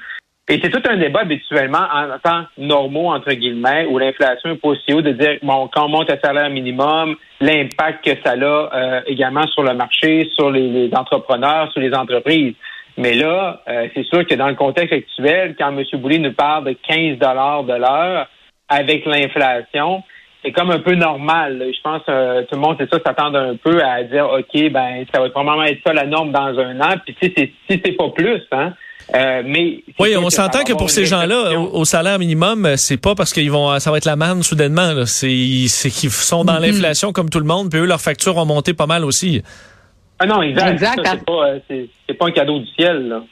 Et 0.50 0.62
c'est 0.64 0.70
tout 0.70 0.82
un 0.90 0.96
débat 0.96 1.22
habituellement 1.22 1.88
en 1.94 2.20
temps 2.20 2.46
normaux, 2.58 3.10
entre 3.10 3.34
guillemets, 3.34 3.86
où 3.90 3.98
l'inflation 3.98 4.52
est 4.52 4.56
pas 4.56 4.70
aussi 4.70 4.94
haut 4.94 5.02
de 5.02 5.12
dire, 5.12 5.40
bon, 5.44 5.68
quand 5.74 5.86
on 5.86 5.90
monte 5.90 6.10
le 6.10 6.18
salaire 6.24 6.50
minimum, 6.50 7.18
l'impact 7.42 8.06
que 8.06 8.12
ça 8.24 8.32
a 8.32 8.36
euh, 8.38 9.02
également 9.08 9.46
sur 9.48 9.64
le 9.64 9.74
marché, 9.74 10.30
sur 10.36 10.50
les, 10.50 10.70
les 10.70 10.96
entrepreneurs, 10.96 11.70
sur 11.74 11.82
les 11.82 11.94
entreprises. 11.94 12.54
Mais 12.96 13.14
là, 13.14 13.62
euh, 13.68 13.88
c'est 13.94 14.06
sûr 14.06 14.26
que 14.26 14.36
dans 14.36 14.48
le 14.48 14.56
contexte 14.56 14.94
actuel, 14.94 15.56
quand 15.60 15.78
M. 15.78 15.84
Boulay 16.00 16.20
nous 16.20 16.34
parle 16.34 16.64
de 16.64 16.72
15 16.72 17.18
dollars 17.18 17.64
de 17.64 17.74
l'heure 17.74 18.28
avec 18.70 19.06
l'inflation, 19.06 20.04
c'est 20.44 20.52
comme 20.52 20.72
un 20.72 20.80
peu 20.80 20.96
normal. 20.96 21.64
Je 21.74 21.82
pense 21.82 22.04
que 22.04 22.12
euh, 22.12 22.42
tout 22.44 22.56
le 22.56 22.62
monde, 22.62 22.78
c'est 22.80 22.90
ça, 22.92 23.00
s'attend 23.06 23.34
un 23.34 23.56
peu 23.56 23.84
à 23.84 24.04
dire, 24.04 24.30
OK, 24.30 24.72
ben 24.72 25.06
ça 25.14 25.20
va 25.20 25.30
probablement 25.30 25.64
être 25.64 25.82
ça 25.86 25.94
la 25.94 26.06
norme 26.06 26.32
dans 26.32 26.58
un 26.60 26.80
an. 26.80 26.96
Puis 27.06 27.16
si 27.22 27.34
c'est 27.36 27.52
si 27.70 27.82
c'est 27.84 27.94
pas 27.94 28.10
plus, 28.10 28.42
hein. 28.52 28.74
Euh, 29.16 29.42
mais 29.46 29.84
oui, 30.00 30.18
on 30.18 30.30
s'entend 30.30 30.66
que 30.66 30.74
pour 30.74 30.90
ces 30.90 31.06
gens-là, 31.06 31.58
au, 31.58 31.86
salaire 31.86 32.20
minimum, 32.20 32.76
c'est 32.76 33.02
pas 33.02 33.16
parce 33.16 33.32
qu'ils 33.32 33.50
vont, 33.50 33.80
ça 33.80 33.90
va 33.90 33.98
être 33.98 34.06
la 34.06 34.18
manne 34.18 34.44
soudainement. 34.44 35.06
C'est, 35.06 35.66
c'est 35.68 35.90
qu'ils 35.90 36.10
sont 36.10 36.44
dans 36.44 36.56
mm-hmm. 36.56 36.62
l'inflation 36.62 37.14
comme 37.14 37.30
tout 37.30 37.40
le 37.40 37.46
monde, 37.46 37.70
puis 37.70 37.80
eux 37.80 37.86
leurs 37.86 38.02
factures 38.02 38.36
ont 38.36 38.46
monté 38.46 38.74
pas 38.74 38.86
mal 38.86 39.06
aussi. 39.06 39.42
Ah 40.20 40.26
non, 40.26 40.42
exact. 40.42 40.80
c'est 40.80 41.26
pas, 41.26 41.48
euh, 41.48 42.16
pas 42.20 42.26
un 42.26 42.32
cadeau 42.32 42.60
du 42.60 42.68
ciel. 42.78 43.08
Là. 43.08 43.24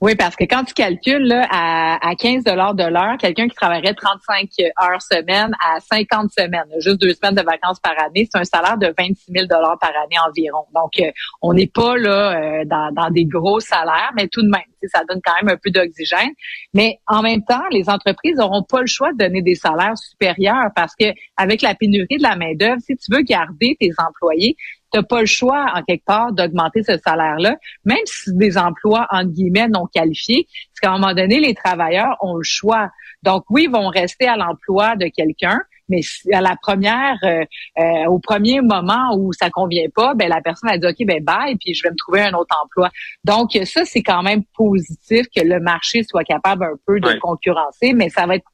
Oui, 0.00 0.14
parce 0.16 0.36
que 0.36 0.44
quand 0.44 0.64
tu 0.64 0.74
calcules 0.74 1.26
là, 1.26 1.46
à, 1.50 2.08
à 2.08 2.14
15 2.14 2.44
de 2.44 2.90
l'heure, 2.90 3.16
quelqu'un 3.18 3.48
qui 3.48 3.54
travaillerait 3.54 3.94
35 3.94 4.48
heures 4.82 5.02
semaine 5.02 5.52
à 5.64 5.80
50 5.80 6.30
semaines, 6.30 6.64
juste 6.78 7.00
deux 7.00 7.12
semaines 7.14 7.34
de 7.34 7.42
vacances 7.42 7.80
par 7.80 7.94
année, 8.02 8.28
c'est 8.30 8.38
un 8.38 8.44
salaire 8.44 8.78
de 8.78 8.92
26 8.98 9.32
000 9.32 9.46
par 9.48 9.90
année 9.90 10.16
environ. 10.26 10.66
Donc, 10.74 10.92
euh, 11.00 11.10
on 11.42 11.54
n'est 11.54 11.66
pas 11.66 11.96
là 11.96 12.36
euh, 12.36 12.64
dans, 12.64 12.92
dans, 12.92 13.10
des 13.10 13.24
gros 13.24 13.60
salaires, 13.60 14.10
mais 14.16 14.28
tout 14.28 14.42
de 14.42 14.48
même, 14.48 14.62
ça 14.92 15.02
donne 15.08 15.20
quand 15.24 15.34
même 15.42 15.54
un 15.54 15.58
peu 15.62 15.70
d'oxygène. 15.70 16.30
Mais 16.72 16.98
en 17.06 17.22
même 17.22 17.42
temps, 17.44 17.62
les 17.70 17.88
entreprises 17.88 18.36
n'auront 18.36 18.62
pas 18.62 18.80
le 18.80 18.86
choix 18.86 19.12
de 19.12 19.18
donner 19.18 19.42
des 19.42 19.54
salaires 19.54 19.96
supérieurs 19.96 20.70
parce 20.74 20.94
que 20.94 21.06
avec 21.36 21.62
la 21.62 21.74
pénurie 21.74 22.18
de 22.18 22.22
la 22.22 22.36
main 22.36 22.54
d'œuvre, 22.54 22.80
si 22.80 22.96
tu 22.96 23.12
veux 23.12 23.22
garder 23.22 23.76
tes 23.80 23.90
employés, 23.98 24.56
tu 24.94 25.02
pas 25.02 25.20
le 25.20 25.26
choix, 25.26 25.66
en 25.74 25.82
quelque 25.82 26.04
part, 26.04 26.32
d'augmenter 26.32 26.82
ce 26.82 26.96
salaire-là, 26.98 27.56
même 27.84 27.98
si 28.04 28.32
des 28.34 28.56
emplois, 28.56 29.06
entre 29.10 29.30
guillemets, 29.30 29.68
non 29.68 29.86
qualifiés, 29.86 30.46
parce 30.70 30.80
qu'à 30.80 30.90
un 30.92 30.98
moment 30.98 31.14
donné, 31.14 31.40
les 31.40 31.54
travailleurs 31.54 32.16
ont 32.20 32.36
le 32.36 32.42
choix. 32.44 32.90
Donc, 33.22 33.44
oui, 33.50 33.64
ils 33.64 33.70
vont 33.70 33.88
rester 33.88 34.26
à 34.26 34.36
l'emploi 34.36 34.96
de 34.96 35.06
quelqu'un, 35.06 35.60
mais 35.88 36.00
à 36.32 36.40
la 36.40 36.56
première, 36.60 37.16
euh, 37.24 37.44
euh, 37.78 38.06
au 38.08 38.18
premier 38.18 38.60
moment 38.60 39.16
où 39.16 39.32
ça 39.32 39.50
convient 39.50 39.88
pas, 39.94 40.14
ben 40.14 40.28
la 40.28 40.40
personne 40.40 40.70
a 40.70 40.78
dit 40.78 40.86
ok 40.86 41.06
ben 41.06 41.22
bye, 41.22 41.56
puis 41.56 41.74
je 41.74 41.82
vais 41.82 41.90
me 41.90 41.96
trouver 41.96 42.22
un 42.22 42.32
autre 42.32 42.56
emploi. 42.62 42.90
Donc 43.24 43.50
ça 43.64 43.84
c'est 43.84 44.02
quand 44.02 44.22
même 44.22 44.42
positif 44.56 45.26
que 45.34 45.42
le 45.42 45.60
marché 45.60 46.02
soit 46.02 46.24
capable 46.24 46.64
un 46.64 46.76
peu 46.86 47.00
de 47.00 47.18
concurrencer, 47.18 47.92
mais 47.94 48.08
ça 48.08 48.26
va 48.26 48.36
être, 48.36 48.46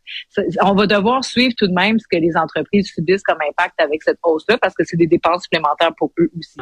on 0.62 0.75
va 0.75 0.87
devoir 0.87 1.25
suivre 1.25 1.55
tout 1.56 1.67
de 1.67 1.75
même 1.75 1.99
ce 1.99 2.06
que 2.11 2.21
les 2.21 2.37
entreprises 2.37 2.88
subissent 2.88 3.23
comme 3.23 3.38
impact 3.49 3.81
avec 3.81 4.03
cette 4.03 4.19
hausse-là 4.23 4.59
parce 4.59 4.75
que 4.75 4.85
c'est 4.85 4.97
des 4.97 5.06
dépenses 5.06 5.44
supplémentaires 5.44 5.93
pour 5.97 6.12
eux 6.19 6.31
aussi. 6.38 6.59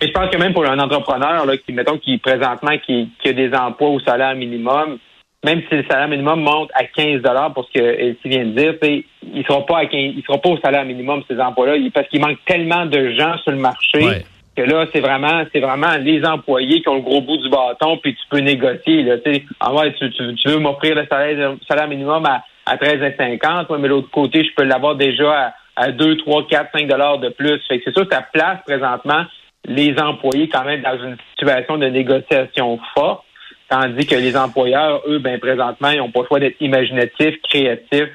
Et 0.00 0.06
je 0.06 0.12
pense 0.12 0.30
que 0.30 0.36
même 0.38 0.54
pour 0.54 0.64
un 0.64 0.78
entrepreneur 0.78 1.44
là, 1.44 1.56
qui 1.58 1.72
mettons 1.72 1.98
qui 1.98 2.18
présentement 2.18 2.76
qui, 2.78 3.10
qui 3.22 3.28
a 3.28 3.32
des 3.32 3.52
emplois 3.52 3.90
au 3.90 4.00
salaire 4.00 4.34
minimum 4.34 4.98
même 5.44 5.62
si 5.68 5.74
le 5.74 5.84
salaire 5.90 6.08
minimum 6.08 6.42
monte 6.42 6.70
à 6.74 6.84
15 6.84 7.22
pour 7.54 7.66
ce 7.66 7.78
que 7.78 8.28
vient 8.28 8.44
de 8.44 8.50
dire, 8.50 8.74
ils 8.82 9.38
ne 9.38 9.42
seront 9.44 9.62
pas 9.62 9.78
à 9.78 9.86
15, 9.86 9.92
ils 9.94 10.22
seront 10.26 10.38
pas 10.38 10.50
au 10.50 10.58
salaire 10.58 10.84
minimum 10.84 11.22
ces 11.28 11.40
emplois-là 11.40 11.76
parce 11.94 12.08
qu'il 12.08 12.20
manque 12.20 12.38
tellement 12.46 12.86
de 12.86 13.10
gens 13.12 13.38
sur 13.38 13.52
le 13.52 13.58
marché 13.58 14.24
que 14.56 14.62
là 14.62 14.84
c'est 14.92 15.00
vraiment 15.00 15.44
c'est 15.52 15.60
vraiment 15.60 15.96
les 16.00 16.24
employés 16.24 16.82
qui 16.82 16.88
ont 16.88 16.96
le 16.96 17.02
gros 17.02 17.20
bout 17.20 17.36
du 17.36 17.48
bâton 17.48 17.98
puis 17.98 18.14
tu 18.14 18.22
peux 18.28 18.40
négocier 18.40 19.04
là, 19.04 19.18
tu 19.18 19.46
en 19.60 19.72
vrai, 19.72 19.94
tu, 19.94 20.10
veux 20.46 20.58
m'offrir 20.58 20.94
le 20.94 21.06
salaire, 21.06 21.54
salaire 21.68 21.88
minimum 21.88 22.26
à, 22.26 22.42
à 22.66 22.76
13,50, 22.76 23.76
mais 23.78 23.88
l'autre 23.88 24.10
côté 24.10 24.44
je 24.44 24.54
peux 24.54 24.64
l'avoir 24.64 24.96
déjà 24.96 25.32
à, 25.32 25.54
à 25.76 25.90
2, 25.92 26.18
3, 26.18 26.46
4, 26.48 26.70
5 26.78 26.88
dollars 26.88 27.18
de 27.18 27.30
plus. 27.30 27.58
Fait 27.68 27.80
c'est 27.84 27.92
sûr 27.92 28.06
que 28.06 28.14
ça 28.14 28.22
place 28.32 28.58
présentement 28.66 29.24
les 29.66 29.94
employés 29.98 30.48
quand 30.48 30.64
même 30.64 30.82
dans 30.82 30.98
une 31.02 31.16
situation 31.30 31.78
de 31.78 31.86
négociation 31.86 32.78
forte. 32.94 33.24
Tandis 33.70 34.04
que 34.04 34.16
les 34.16 34.36
employeurs, 34.36 35.00
eux, 35.08 35.20
ben 35.20 35.38
présentement, 35.38 35.90
ils 35.90 35.98
n'ont 35.98 36.10
pas 36.10 36.20
le 36.22 36.26
choix 36.26 36.40
d'être 36.40 36.60
imaginatifs, 36.60 37.36
créatifs 37.48 38.10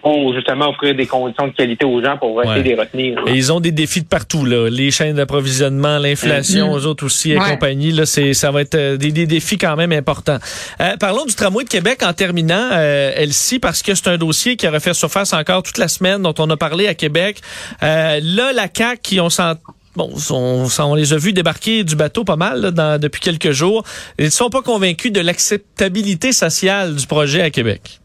pour 0.00 0.32
justement 0.32 0.68
offrir 0.68 0.94
des 0.94 1.06
conditions 1.06 1.48
de 1.48 1.52
qualité 1.52 1.84
aux 1.84 2.02
gens 2.02 2.16
pour 2.18 2.40
essayer 2.42 2.62
de 2.62 2.68
les 2.68 2.74
retenir. 2.74 3.18
Et 3.26 3.32
ils 3.32 3.52
ont 3.52 3.58
des 3.58 3.72
défis 3.72 4.02
de 4.02 4.06
partout, 4.06 4.44
là. 4.44 4.68
Les 4.70 4.90
chaînes 4.90 5.16
d'approvisionnement, 5.16 5.98
l'inflation, 5.98 6.68
mm-hmm. 6.68 6.80
eux 6.80 6.86
autres 6.86 7.04
aussi 7.04 7.32
et 7.32 7.36
compagnie. 7.36 7.90
Là, 7.90 8.06
c'est, 8.06 8.32
ça 8.32 8.52
va 8.52 8.60
être 8.60 8.76
euh, 8.76 8.96
des, 8.96 9.10
défis 9.10 9.58
quand 9.58 9.74
même 9.74 9.92
importants. 9.92 10.38
Euh, 10.80 10.96
parlons 11.00 11.24
du 11.24 11.34
tramway 11.34 11.64
de 11.64 11.68
Québec 11.68 12.02
en 12.04 12.12
terminant, 12.12 12.68
euh, 12.72 13.12
Elsie, 13.16 13.58
parce 13.58 13.82
que 13.82 13.94
c'est 13.94 14.08
un 14.08 14.18
dossier 14.18 14.56
qui 14.56 14.68
aurait 14.68 14.80
fait 14.80 14.94
surface 14.94 15.32
encore 15.32 15.64
toute 15.64 15.78
la 15.78 15.88
semaine, 15.88 16.22
dont 16.22 16.34
on 16.38 16.48
a 16.50 16.56
parlé 16.56 16.86
à 16.86 16.94
Québec. 16.94 17.40
Euh, 17.82 18.20
là, 18.22 18.52
la 18.52 18.68
CAQ, 18.72 19.00
qui 19.02 19.20
ont 19.20 19.30
senti 19.30 19.60
bon, 19.98 20.10
on, 20.30 20.94
les 20.94 21.12
a 21.12 21.18
vus 21.18 21.32
débarquer 21.32 21.82
du 21.84 21.96
bateau 21.96 22.24
pas 22.24 22.36
mal 22.36 22.72
depuis 23.00 23.20
quelques 23.20 23.50
jours. 23.50 23.84
Ils 24.18 24.26
ne 24.26 24.30
sont 24.30 24.48
pas 24.48 24.62
convaincus 24.62 25.12
de 25.12 25.20
l'acceptabilité 25.20 26.32
sociale 26.32 26.94
du 26.94 27.06
projet 27.06 27.42
à 27.42 27.50
Québec. 27.50 28.00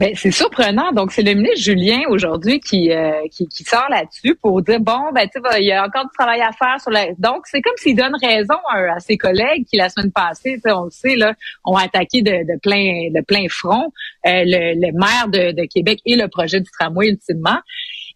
Ben, 0.00 0.12
c'est 0.14 0.30
surprenant. 0.30 0.92
Donc, 0.92 1.12
c'est 1.12 1.22
le 1.22 1.34
ministre 1.34 1.60
Julien 1.60 2.00
aujourd'hui 2.08 2.58
qui, 2.58 2.90
euh, 2.90 3.12
qui, 3.30 3.64
sort 3.64 3.86
là-dessus 3.90 4.34
pour 4.40 4.62
dire 4.62 4.80
bon, 4.80 5.12
ben 5.14 5.28
tu 5.28 5.40
il 5.58 5.66
y 5.66 5.72
a 5.72 5.84
encore 5.84 6.04
du 6.04 6.10
travail 6.16 6.40
à 6.40 6.52
faire 6.52 6.80
sur 6.80 6.90
la. 6.90 7.08
Donc, 7.18 7.42
c'est 7.44 7.60
comme 7.60 7.76
s'il 7.76 7.94
donne 7.94 8.14
raison 8.22 8.54
à, 8.72 8.98
ses 8.98 9.18
collègues 9.18 9.66
qui 9.66 9.76
la 9.76 9.90
semaine 9.90 10.10
passée, 10.10 10.58
on 10.64 10.84
le 10.84 10.90
sait 10.90 11.16
là, 11.16 11.34
ont 11.66 11.76
attaqué 11.76 12.22
de, 12.22 12.58
plein 12.62 13.48
front 13.50 13.92
euh, 14.26 14.42
le, 14.46 14.92
maire 14.92 15.28
de, 15.28 15.52
de 15.52 15.66
Québec 15.66 16.00
et 16.06 16.16
le 16.16 16.28
projet 16.28 16.60
du 16.60 16.70
tramway 16.70 17.08
ultimement. 17.08 17.58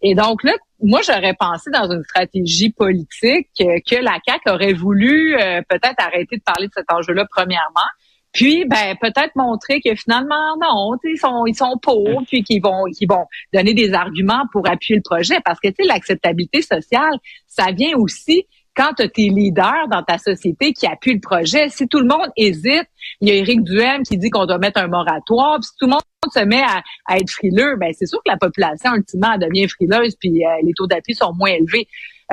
Et 0.03 0.15
donc 0.15 0.43
là, 0.43 0.53
moi, 0.81 0.99
j'aurais 1.01 1.33
pensé 1.33 1.71
dans 1.71 1.89
une 1.89 2.03
stratégie 2.03 2.69
politique 2.69 3.47
que 3.57 4.03
la 4.03 4.17
CAQ 4.27 4.49
aurait 4.49 4.73
voulu 4.73 5.33
euh, 5.35 5.61
peut-être 5.69 5.95
arrêter 5.97 6.37
de 6.37 6.43
parler 6.43 6.67
de 6.67 6.73
cet 6.75 6.91
enjeu-là 6.91 7.25
premièrement, 7.31 7.87
puis 8.33 8.65
ben 8.65 8.95
peut-être 8.99 9.35
montrer 9.35 9.79
que 9.79 9.95
finalement 9.95 10.57
non, 10.61 10.97
ils 11.05 11.17
sont 11.17 11.45
ils 11.45 11.55
sont 11.55 11.77
pour, 11.81 12.23
puis 12.27 12.43
qu'ils 12.43 12.61
vont 12.61 12.83
qu'ils 12.85 13.07
vont 13.07 13.25
donner 13.53 13.73
des 13.73 13.93
arguments 13.93 14.43
pour 14.51 14.69
appuyer 14.69 14.97
le 14.97 15.03
projet 15.03 15.39
parce 15.45 15.59
que 15.59 15.69
tu 15.69 15.75
sais 15.79 15.83
l'acceptabilité 15.85 16.61
sociale, 16.61 17.13
ça 17.47 17.71
vient 17.71 17.95
aussi 17.95 18.45
quand 18.75 18.91
tu 18.97 19.03
as 19.03 19.07
tes 19.07 19.29
leaders 19.29 19.87
dans 19.89 20.01
ta 20.01 20.17
société 20.17 20.73
qui 20.73 20.87
appuient 20.87 21.13
le 21.13 21.19
projet. 21.19 21.69
Si 21.69 21.87
tout 21.87 21.99
le 21.99 22.07
monde 22.07 22.29
hésite, 22.35 22.87
il 23.21 23.29
y 23.29 23.31
a 23.31 23.35
Éric 23.35 23.63
Duhem 23.63 24.01
qui 24.01 24.17
dit 24.17 24.31
qu'on 24.31 24.47
doit 24.47 24.57
mettre 24.57 24.81
un 24.81 24.87
moratoire, 24.87 25.59
puis 25.59 25.65
si 25.65 25.77
tout 25.79 25.85
le 25.85 25.91
monde 25.91 26.01
se 26.33 26.43
met 26.45 26.61
à, 26.61 27.17
être 27.17 27.29
frileux, 27.29 27.75
ben 27.77 27.91
c'est 27.93 28.05
sûr 28.05 28.19
que 28.25 28.31
la 28.31 28.37
population 28.37 28.93
ultimement 28.95 29.37
devient 29.37 29.67
frileuse, 29.67 30.15
puis 30.15 30.29
les 30.63 30.73
taux 30.75 30.87
d'appui 30.87 31.13
sont 31.13 31.33
moins 31.33 31.51
élevés. 31.51 31.87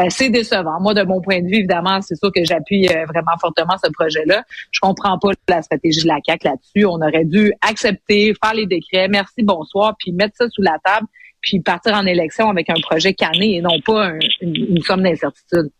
c'est 0.08 0.30
décevant. 0.30 0.80
Moi, 0.80 0.94
de 0.94 1.02
mon 1.02 1.20
point 1.20 1.40
de 1.40 1.46
vue, 1.46 1.58
évidemment, 1.58 2.00
c'est 2.00 2.16
sûr 2.16 2.30
que 2.32 2.44
j'appuie 2.44 2.86
vraiment 2.86 3.36
fortement 3.40 3.76
ce 3.82 3.90
projet-là. 3.90 4.44
Je 4.70 4.80
comprends 4.80 5.18
pas 5.18 5.30
la 5.48 5.62
stratégie 5.62 6.02
de 6.02 6.08
la 6.08 6.20
CAC 6.20 6.44
là-dessus. 6.44 6.86
On 6.86 7.00
aurait 7.00 7.24
dû 7.24 7.52
accepter, 7.60 8.32
faire 8.42 8.54
les 8.54 8.66
décrets, 8.66 9.08
merci, 9.08 9.42
bonsoir, 9.42 9.94
puis 9.98 10.12
mettre 10.12 10.36
ça 10.36 10.48
sous 10.48 10.62
la 10.62 10.78
table, 10.84 11.06
puis 11.42 11.60
partir 11.60 11.94
en 11.94 12.06
élection 12.06 12.48
avec 12.48 12.70
un 12.70 12.80
projet 12.80 13.14
cané 13.14 13.56
et 13.56 13.60
non 13.60 13.80
pas 13.84 14.12
une, 14.40 14.80
somme 14.82 15.02
d'incertitude. 15.02 15.70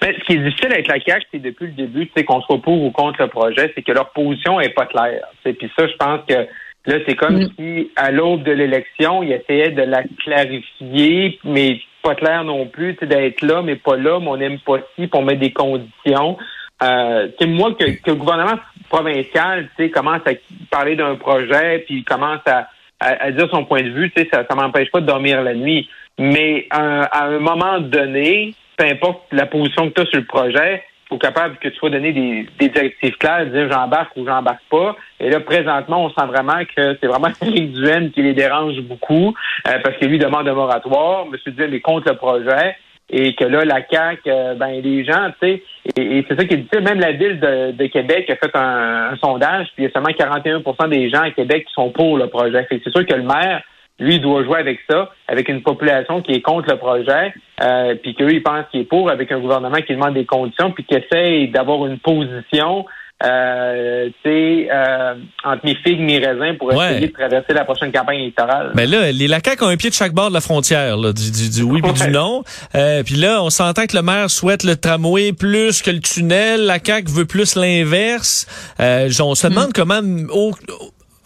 Ben, 0.00 0.14
ce 0.18 0.24
qui 0.24 0.32
est 0.32 0.44
difficile 0.44 0.72
avec 0.72 0.88
la 0.88 1.00
CAQ, 1.00 1.26
c'est 1.30 1.38
depuis 1.38 1.66
le 1.66 1.72
début, 1.72 2.10
c'est 2.16 2.24
qu'on 2.24 2.40
soit 2.42 2.60
pour 2.60 2.82
ou 2.82 2.90
contre 2.90 3.22
le 3.22 3.28
projet, 3.28 3.72
c'est 3.74 3.82
que 3.82 3.92
leur 3.92 4.10
position 4.10 4.60
est 4.60 4.70
pas 4.70 4.86
claire. 4.86 5.24
Puis 5.42 5.70
ça, 5.76 5.86
je 5.86 5.96
pense 5.96 6.20
que 6.28 6.46
là, 6.86 6.98
c'est 7.06 7.16
comme 7.16 7.38
mm. 7.38 7.48
si, 7.58 7.90
à 7.96 8.10
l'aube 8.10 8.42
de 8.42 8.52
l'élection, 8.52 9.22
ils 9.22 9.32
essayaient 9.32 9.70
de 9.70 9.82
la 9.82 10.02
clarifier, 10.24 11.38
mais 11.44 11.80
pas 12.02 12.14
clair 12.14 12.44
non 12.44 12.66
plus, 12.66 12.94
d'être 13.02 13.42
là, 13.42 13.62
mais 13.62 13.76
pas 13.76 13.96
là, 13.96 14.20
mais 14.20 14.28
on 14.28 14.36
n'aime 14.36 14.58
pas 14.60 14.78
si, 14.94 15.06
pour 15.06 15.22
mettre 15.22 15.40
des 15.40 15.52
conditions. 15.52 16.36
Euh, 16.82 17.28
moi, 17.46 17.72
que, 17.74 17.84
que, 17.84 18.10
le 18.10 18.16
gouvernement 18.16 18.58
provincial 18.90 19.68
commence 19.92 20.20
à 20.26 20.32
parler 20.70 20.96
d'un 20.96 21.16
projet, 21.16 21.84
puis 21.86 22.04
commence 22.04 22.40
à, 22.46 22.68
à, 23.00 23.30
dire 23.30 23.48
son 23.50 23.64
point 23.64 23.82
de 23.82 23.90
vue, 23.90 24.12
ça 24.32 24.44
ne 24.48 24.54
m'empêche 24.54 24.90
pas 24.90 25.00
de 25.00 25.06
dormir 25.06 25.42
la 25.42 25.54
nuit. 25.54 25.88
Mais 26.18 26.66
à 26.70 27.24
un 27.24 27.38
moment 27.38 27.80
donné, 27.80 28.54
peu 28.76 28.84
importe 28.84 29.22
la 29.32 29.46
position 29.46 29.88
que 29.88 29.94
tu 29.94 30.00
as 30.02 30.06
sur 30.06 30.20
le 30.20 30.26
projet, 30.26 30.82
il 30.82 30.93
capable 31.18 31.56
que 31.56 31.68
tu 31.68 31.76
sois 31.76 31.90
donné 31.90 32.12
des, 32.12 32.68
directives 32.68 33.16
claires, 33.16 33.46
dire 33.46 33.70
j'embarque 33.70 34.16
ou 34.16 34.24
j'embarque 34.24 34.62
pas. 34.70 34.96
Et 35.20 35.30
là, 35.30 35.40
présentement, 35.40 36.04
on 36.04 36.10
sent 36.10 36.26
vraiment 36.26 36.64
que 36.76 36.96
c'est 37.00 37.06
vraiment 37.06 37.28
Eric 37.42 37.72
Duhaime 37.72 38.10
qui 38.10 38.22
les 38.22 38.34
dérange 38.34 38.80
beaucoup 38.82 39.34
euh, 39.68 39.78
parce 39.82 39.96
que 39.96 40.06
lui 40.06 40.18
demande 40.18 40.48
un 40.48 40.54
moratoire. 40.54 41.26
M. 41.26 41.52
Duhaime 41.54 41.74
est 41.74 41.80
contre 41.80 42.10
le 42.10 42.16
projet 42.16 42.76
et 43.10 43.34
que 43.34 43.44
là, 43.44 43.64
la 43.64 43.86
CAQ, 43.86 44.22
euh, 44.26 44.54
ben 44.54 44.80
les 44.82 45.04
gens, 45.04 45.30
tu 45.40 45.46
sais, 45.46 45.62
et, 45.96 46.24
c'est 46.28 46.36
ça 46.36 46.44
qui 46.44 46.54
est 46.54 46.58
difficile. 46.58 46.82
Même 46.82 47.00
la 47.00 47.12
ville 47.12 47.38
de, 47.38 47.86
Québec 47.86 48.30
a 48.30 48.36
fait 48.36 48.50
un, 48.54 49.16
sondage, 49.22 49.68
puis 49.74 49.84
il 49.84 49.86
y 49.86 49.86
a 49.88 49.90
seulement 49.92 50.08
41% 50.08 50.88
des 50.88 51.10
gens 51.10 51.22
à 51.22 51.30
Québec 51.30 51.66
qui 51.66 51.72
sont 51.74 51.90
pour 51.90 52.16
le 52.16 52.28
projet. 52.28 52.66
c'est 52.70 52.90
sûr 52.90 53.06
que 53.06 53.14
le 53.14 53.22
maire, 53.22 53.62
lui, 53.98 54.18
doit 54.18 54.44
jouer 54.44 54.58
avec 54.58 54.80
ça, 54.88 55.10
avec 55.28 55.48
une 55.48 55.62
population 55.62 56.20
qui 56.22 56.32
est 56.32 56.40
contre 56.40 56.70
le 56.70 56.78
projet, 56.78 57.32
euh, 57.62 57.94
puis 58.02 58.14
qu'eux, 58.14 58.32
ils 58.32 58.42
pensent 58.42 58.66
qu'il 58.70 58.80
est 58.80 58.84
pour, 58.84 59.10
avec 59.10 59.30
un 59.30 59.38
gouvernement 59.38 59.78
qui 59.86 59.94
demande 59.94 60.14
des 60.14 60.26
conditions, 60.26 60.72
puis 60.72 60.84
qui 60.84 60.94
essaie 60.94 61.46
d'avoir 61.46 61.86
une 61.86 61.98
position 61.98 62.84
euh, 63.22 64.10
euh, 64.26 65.14
entre 65.44 65.64
mes 65.64 65.76
figues, 65.76 66.00
mes 66.00 66.18
raisins 66.18 66.56
pour 66.58 66.72
essayer 66.72 67.06
de 67.06 67.12
traverser 67.12 67.52
la 67.52 67.64
prochaine 67.64 67.92
campagne 67.92 68.20
électorale. 68.20 68.72
Mais 68.74 68.86
là, 68.86 69.12
les 69.12 69.28
LACAC 69.28 69.62
ont 69.62 69.68
un 69.68 69.76
pied 69.76 69.88
de 69.88 69.94
chaque 69.94 70.12
bord 70.12 70.28
de 70.28 70.34
la 70.34 70.40
frontière, 70.40 70.96
là, 70.96 71.12
du, 71.12 71.30
du, 71.50 71.62
oui 71.62 71.80
puis 71.80 71.92
du 71.92 72.10
non. 72.10 72.42
Euh, 72.74 73.02
puis 73.02 73.14
là, 73.14 73.42
on 73.42 73.50
s'entend 73.50 73.86
que 73.86 73.96
le 73.96 74.02
maire 74.02 74.30
souhaite 74.30 74.64
le 74.64 74.76
tramway 74.76 75.32
plus 75.32 75.80
que 75.80 75.90
le 75.90 76.00
tunnel. 76.00 76.66
La 76.66 76.78
CAQ 76.84 77.10
veut 77.10 77.24
plus 77.24 77.54
l'inverse. 77.54 78.46
Euh, 78.80 79.08
on 79.20 79.34
se 79.34 79.46
demande 79.46 79.68
mm. 79.68 79.72
comment 79.74 80.00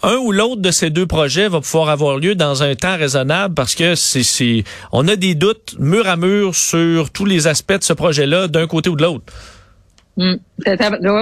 un 0.02 0.17
ou 0.17 0.33
l'autre 0.33 0.61
de 0.61 0.71
ces 0.71 0.90
deux 0.90 1.07
projets 1.07 1.49
va 1.49 1.61
pouvoir 1.61 1.88
avoir 1.88 2.19
lieu 2.19 2.35
dans 2.35 2.62
un 2.62 2.75
temps 2.75 2.97
raisonnable 2.97 3.55
parce 3.55 3.75
que 3.75 3.95
c'est, 3.95 4.64
on 4.93 5.09
a 5.09 5.17
des 5.17 5.35
doutes 5.35 5.76
mur 5.78 6.07
à 6.07 6.17
mur 6.17 6.55
sur 6.55 7.11
tous 7.11 7.25
les 7.25 7.47
aspects 7.47 7.78
de 7.78 7.83
ce 7.83 7.93
projet-là 7.93 8.49
d'un 8.49 8.67
côté 8.67 8.90
ou 8.90 8.97
de 8.97 9.02
l'autre. 9.02 9.25
Mm. 10.17 10.35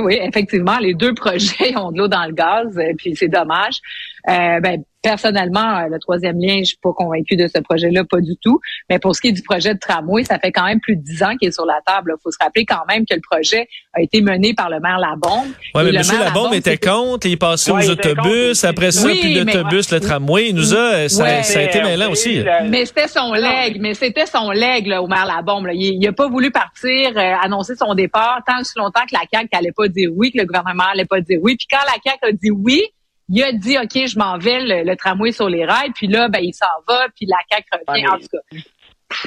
Oui, 0.05 0.19
effectivement, 0.23 0.79
les 0.79 0.95
deux 0.95 1.15
projets 1.15 1.77
ont 1.77 1.93
de 1.93 1.99
l'eau 1.99 2.09
dans 2.09 2.25
le 2.25 2.33
gaz, 2.33 2.77
euh, 2.77 2.93
puis 2.97 3.15
c'est 3.15 3.29
dommage. 3.29 3.81
Euh, 4.29 4.61
ben, 4.61 4.83
personnellement, 5.07 5.79
euh, 5.79 5.89
le 5.89 5.99
troisième 6.01 6.37
lien, 6.41 6.59
je 6.59 6.65
suis 6.65 6.79
pas 6.83 6.93
convaincue 6.93 7.37
de 7.37 7.47
ce 7.47 7.61
projet-là, 7.61 8.03
pas 8.05 8.21
du 8.21 8.37
tout. 8.43 8.59
Mais 8.91 8.99
pour 8.99 9.15
ce 9.15 9.21
qui 9.21 9.29
est 9.29 9.33
du 9.33 9.43
projet 9.43 9.73
de 9.73 9.79
tramway, 9.79 10.25
ça 10.25 10.39
fait 10.41 10.51
quand 10.51 10.65
même 10.65 10.81
plus 10.81 10.97
de 10.97 11.03
dix 11.03 11.23
ans 11.23 11.37
qu'il 11.37 11.49
est 11.49 11.53
sur 11.53 11.65
la 11.65 11.79
table. 11.87 12.15
Il 12.17 12.23
faut 12.23 12.33
se 12.33 12.39
rappeler 12.41 12.65
quand 12.65 12.85
même 12.89 13.05
que 13.09 13.15
le 13.15 13.21
projet 13.21 13.69
a 13.95 14.03
été 14.03 14.21
mené 14.21 14.53
par 14.53 14.69
le 14.69 14.81
maire 14.81 14.99
Labombe. 14.99 15.53
Oui, 15.75 15.83
mais 15.85 15.95
M. 15.95 16.03
Labombe 16.19 16.55
était 16.55 16.77
contre, 16.77 17.27
il 17.27 17.33
est 17.33 17.37
passé 17.37 17.71
aux 17.71 17.91
autobus, 17.91 18.65
après 18.65 18.91
ça, 18.91 19.09
puis 19.09 19.35
l'autobus, 19.35 19.93
le 19.93 20.01
tramway, 20.01 20.49
il 20.49 20.57
nous 20.57 20.75
a, 20.75 21.09
ça, 21.09 21.25
a 21.25 21.63
été 21.63 21.83
mêlant 21.83 22.11
aussi. 22.11 22.43
Mais 22.69 22.85
c'était 22.85 23.09
son 23.09 23.33
leg, 23.33 23.79
mais 23.81 23.95
c'était 23.95 24.27
son 24.27 24.51
leg 24.51 24.89
là, 24.89 25.03
au 25.03 25.07
maire 25.07 25.27
Labombe. 25.27 25.69
Il, 25.73 26.01
n'a 26.01 26.13
pas 26.13 26.29
voulu 26.29 26.51
partir, 26.51 27.17
euh, 27.17 27.35
annoncer 27.43 27.77
son 27.77 27.95
départ 27.95 28.41
tant 28.47 28.59
que 28.59 28.69
longtemps 28.77 29.03
que 29.09 29.15
la 29.15 29.23
CAQ 29.33 29.49
n'allait 29.53 29.73
pas 29.73 29.87
dire 29.89 30.11
oui, 30.15 30.33
que 30.33 30.39
le 30.39 30.47
gouvernement 30.47 30.85
n'allait 30.89 31.05
pas 31.05 31.21
dire 31.21 31.39
oui. 31.43 31.57
Puis 31.57 31.67
quand 31.71 31.85
la 31.87 31.95
CAQ 32.03 32.19
a 32.23 32.33
dit 32.33 32.51
oui, 32.51 32.83
il 33.29 33.43
a 33.43 33.53
dit, 33.53 33.77
OK, 33.79 34.07
je 34.07 34.19
m'en 34.19 34.39
vais, 34.39 34.61
le, 34.61 34.97
tramway 34.97 35.33
sur 35.33 35.49
les 35.49 35.65
rails, 35.65 35.93
puis 35.95 36.07
là, 36.07 36.29
ben, 36.29 36.41
il 36.41 36.55
s'en 36.55 36.67
va, 36.89 37.07
puis 37.15 37.27
la 37.27 37.39
CAQ 37.51 37.67
revient, 37.89 38.09
en 38.09 38.19
tout 38.19 38.29
cas. 38.33 38.59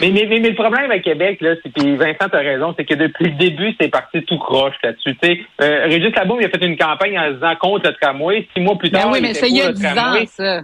Mais, 0.01 0.11
mais, 0.11 0.25
mais, 0.25 0.39
le 0.39 0.55
problème 0.55 0.91
avec 0.91 1.03
Québec, 1.03 1.39
là, 1.39 1.55
c'est 1.63 1.71
puis 1.71 1.95
Vincent 1.95 2.27
a 2.31 2.37
raison, 2.37 2.73
c'est 2.77 2.83
que 2.85 2.95
depuis 2.95 3.25
le 3.25 3.37
début, 3.37 3.73
c'est 3.79 3.87
parti 3.87 4.23
tout 4.23 4.37
croche 4.37 4.75
là-dessus. 4.83 5.15
Tu 5.21 5.27
sais, 5.27 5.39
euh, 5.61 5.85
Régis 5.85 6.13
Laboum, 6.13 6.39
il 6.41 6.45
a 6.45 6.49
fait 6.49 6.65
une 6.65 6.77
campagne 6.77 7.17
en 7.17 7.31
disant 7.31 7.55
contre 7.55 7.89
le 7.89 7.95
tramway. 7.95 8.45
Six 8.53 8.61
mois 8.61 8.77
plus 8.77 8.89
ben 8.89 9.03
tard, 9.03 9.11
oui, 9.11 9.19
mais 9.21 9.33
c'est 9.33 9.49
il 9.49 9.55
y 9.55 9.61
a 9.61 9.71
10 9.71 9.85
ans, 9.85 10.25
ça. 10.27 10.61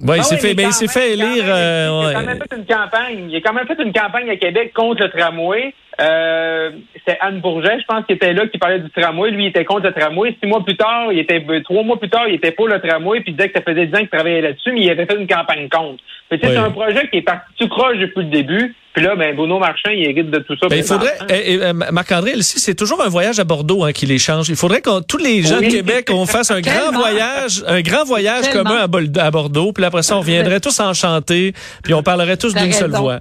Ouais, 0.00 0.18
il 0.18 0.24
s'est 0.24 0.38
fait, 0.38 0.54
ben, 0.54 0.68
il 0.68 0.72
s'est 0.72 0.88
fait 0.88 1.12
élire. 1.12 1.44
Euh, 1.46 2.10
il 2.10 2.16
a 2.16 2.20
quand 2.20 2.26
même 2.26 2.38
fait 2.38 2.56
une 2.56 2.66
campagne. 2.66 3.30
Il 3.30 3.36
a 3.36 3.40
quand 3.42 3.52
même 3.52 3.66
fait 3.66 3.80
une 3.80 3.92
campagne 3.92 4.30
à 4.30 4.36
Québec 4.36 4.72
contre 4.74 5.04
le 5.04 5.10
tramway. 5.10 5.72
Euh, 6.00 6.70
c'est 7.06 7.18
Anne 7.20 7.40
Bourget, 7.40 7.78
je 7.80 7.84
pense, 7.86 8.04
qui 8.06 8.14
était 8.14 8.32
là, 8.32 8.46
qui 8.48 8.58
parlait 8.58 8.80
du 8.80 8.90
tramway. 8.90 9.30
Lui, 9.30 9.44
il 9.44 9.48
était 9.48 9.64
contre 9.64 9.86
le 9.86 9.92
tramway. 9.92 10.36
Six 10.42 10.48
mois 10.48 10.64
plus 10.64 10.76
tard, 10.76 11.12
il 11.12 11.18
était 11.18 11.44
trois 11.62 11.82
mois 11.82 11.98
plus 11.98 12.10
tard, 12.10 12.26
il 12.28 12.34
était 12.34 12.50
pour 12.50 12.68
le 12.68 12.80
tramway, 12.80 13.20
puis 13.20 13.32
il 13.32 13.36
disait 13.36 13.50
que 13.50 13.58
ça 13.58 13.64
faisait 13.64 13.86
dix 13.86 13.94
ans 13.94 14.00
qu'il 14.00 14.08
travaillait 14.08 14.40
là-dessus, 14.40 14.72
mais 14.72 14.80
il 14.80 14.90
avait 14.90 15.06
fait 15.06 15.16
une 15.16 15.28
campagne 15.28 15.68
contre. 15.68 16.02
C'est 16.30 16.56
un 16.56 16.70
projet 16.70 17.08
qui 17.10 17.18
est 17.18 17.22
parti 17.22 17.46
tout 17.58 17.68
croche 17.68 17.98
depuis 17.98 18.24
le 18.24 18.30
début. 18.30 18.74
Puis 18.92 19.04
là, 19.04 19.16
ben, 19.16 19.34
Bruno 19.34 19.58
Marchand, 19.58 19.90
il 19.90 20.04
hérite 20.04 20.30
de 20.30 20.38
tout 20.38 20.56
ça. 20.56 20.68
Ben, 20.68 20.76
il 20.76 20.84
faudrait, 20.84 21.16
eh, 21.28 21.58
eh, 21.60 21.72
Marc-André, 21.72 22.32
ici, 22.32 22.60
c'est 22.60 22.76
toujours 22.76 23.02
un 23.02 23.08
voyage 23.08 23.40
à 23.40 23.44
Bordeaux 23.44 23.82
hein, 23.82 23.92
qui 23.92 24.06
les 24.06 24.18
change. 24.18 24.48
Il 24.48 24.56
faudrait 24.56 24.80
que 24.80 25.02
tous 25.02 25.16
les 25.16 25.42
gens 25.42 25.60
de 25.60 25.66
Québec, 25.66 26.10
on 26.12 26.26
fasse 26.26 26.52
un 26.52 26.60
grand 26.60 26.92
voyage, 26.92 27.64
un 27.66 27.80
grand 27.82 28.04
voyage 28.04 28.48
commun 28.50 28.86
à, 29.18 29.30
Bordeaux. 29.30 29.72
Puis 29.72 29.84
après 29.84 30.04
ça, 30.04 30.16
on 30.16 30.20
viendrait 30.20 30.60
tous 30.60 30.78
enchanter, 30.78 31.54
puis 31.82 31.92
on 31.92 32.04
parlerait 32.04 32.36
tous 32.36 32.54
d'une 32.54 32.72
seule 32.72 32.92
voix. 32.92 33.20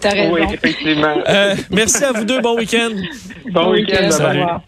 T'as 0.00 0.10
raison. 0.10 0.34
Oui, 0.34 0.40
effectivement. 0.52 1.14
Euh, 1.28 1.54
merci 1.70 2.04
à 2.04 2.12
vous 2.12 2.24
deux. 2.24 2.40
Bon 2.40 2.56
week-end. 2.56 2.90
Bon, 3.50 3.70
week-end. 3.70 4.60